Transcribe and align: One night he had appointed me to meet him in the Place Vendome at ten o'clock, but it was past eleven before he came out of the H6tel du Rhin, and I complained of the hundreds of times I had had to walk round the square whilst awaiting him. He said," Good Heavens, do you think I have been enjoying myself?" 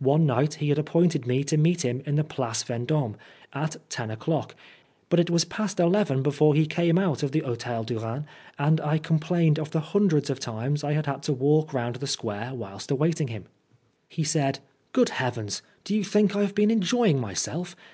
One 0.00 0.24
night 0.24 0.54
he 0.54 0.70
had 0.70 0.78
appointed 0.78 1.26
me 1.26 1.44
to 1.44 1.58
meet 1.58 1.84
him 1.84 2.00
in 2.06 2.14
the 2.14 2.24
Place 2.24 2.62
Vendome 2.62 3.14
at 3.52 3.76
ten 3.90 4.10
o'clock, 4.10 4.54
but 5.10 5.20
it 5.20 5.28
was 5.28 5.44
past 5.44 5.78
eleven 5.78 6.22
before 6.22 6.54
he 6.54 6.64
came 6.64 6.96
out 6.98 7.22
of 7.22 7.32
the 7.32 7.42
H6tel 7.42 7.84
du 7.84 7.98
Rhin, 7.98 8.24
and 8.58 8.80
I 8.80 8.96
complained 8.96 9.58
of 9.58 9.72
the 9.72 9.80
hundreds 9.80 10.30
of 10.30 10.40
times 10.40 10.82
I 10.82 10.94
had 10.94 11.04
had 11.04 11.22
to 11.24 11.34
walk 11.34 11.74
round 11.74 11.96
the 11.96 12.06
square 12.06 12.52
whilst 12.54 12.90
awaiting 12.90 13.28
him. 13.28 13.48
He 14.08 14.24
said," 14.24 14.60
Good 14.94 15.10
Heavens, 15.10 15.60
do 15.84 15.94
you 15.94 16.04
think 16.04 16.34
I 16.34 16.40
have 16.40 16.54
been 16.54 16.70
enjoying 16.70 17.20
myself?" 17.20 17.76